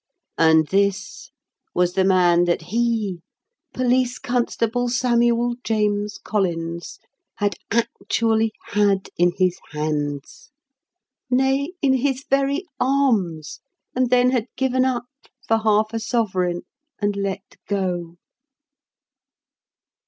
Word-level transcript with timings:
And 0.39 0.65
this 0.69 1.29
was 1.75 1.93
the 1.93 2.03
man 2.03 2.45
that 2.45 2.63
he 2.73 3.21
Police 3.71 4.17
Constable 4.17 4.89
Samuel 4.89 5.57
James 5.63 6.17
Collins 6.17 6.97
had 7.35 7.53
actually 7.69 8.51
had 8.69 9.11
in 9.15 9.33
his 9.37 9.59
hands; 9.69 10.49
nay, 11.29 11.73
in 11.83 11.93
his 11.93 12.25
very 12.27 12.65
arms, 12.79 13.59
and 13.95 14.09
then 14.09 14.31
had 14.31 14.47
given 14.57 14.85
up 14.85 15.05
for 15.47 15.59
half 15.59 15.93
a 15.93 15.99
sovereign 15.99 16.63
and 16.97 17.15
let 17.15 17.57
go! 17.67 18.15